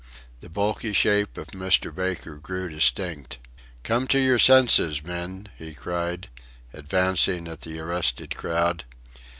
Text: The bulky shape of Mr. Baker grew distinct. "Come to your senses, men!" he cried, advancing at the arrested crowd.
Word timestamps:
The 0.39 0.49
bulky 0.49 0.93
shape 0.93 1.37
of 1.37 1.49
Mr. 1.49 1.93
Baker 1.93 2.37
grew 2.37 2.69
distinct. 2.69 3.37
"Come 3.83 4.07
to 4.07 4.17
your 4.19 4.39
senses, 4.39 5.03
men!" 5.03 5.47
he 5.59 5.75
cried, 5.75 6.27
advancing 6.73 7.47
at 7.47 7.61
the 7.61 7.77
arrested 7.77 8.33
crowd. 8.35 8.85